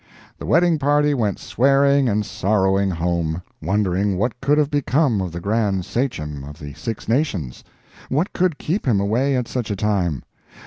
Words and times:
The 0.39 0.47
wedding 0.47 0.79
party 0.79 1.13
went 1.13 1.37
swearing 1.37 2.09
and 2.09 2.25
sorrowing 2.25 2.89
home, 2.89 3.39
wondering 3.61 4.17
what 4.17 4.41
could 4.41 4.57
have 4.57 4.71
become 4.71 5.21
of 5.21 5.31
the 5.31 5.39
Grand 5.39 5.85
Sachem 5.85 6.43
of 6.43 6.57
the 6.57 6.73
Six 6.73 7.07
Nations?—what 7.07 8.33
could 8.33 8.57
keep 8.57 8.87
him 8.87 8.99
away 8.99 9.35
at 9.35 9.47
such 9.47 9.69
a 9.69 9.75
time? 9.75 10.23